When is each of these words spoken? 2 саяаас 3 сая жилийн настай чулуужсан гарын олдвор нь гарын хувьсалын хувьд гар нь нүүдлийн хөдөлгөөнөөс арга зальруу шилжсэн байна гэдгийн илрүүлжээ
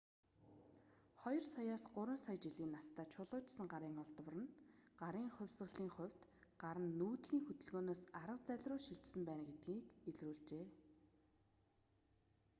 2 1.23 1.41
саяаас 1.53 1.83
3 1.95 2.13
сая 2.25 2.37
жилийн 2.45 2.71
настай 2.77 3.07
чулуужсан 3.13 3.65
гарын 3.73 3.95
олдвор 4.03 4.35
нь 4.43 4.53
гарын 5.01 5.27
хувьсалын 5.35 5.89
хувьд 5.95 6.21
гар 6.63 6.77
нь 6.83 6.95
нүүдлийн 6.99 7.43
хөдөлгөөнөөс 7.45 8.01
арга 8.21 8.45
зальруу 8.59 8.79
шилжсэн 8.87 9.21
байна 9.29 9.43
гэдгийн 9.49 9.79
илрүүлжээ 10.09 10.65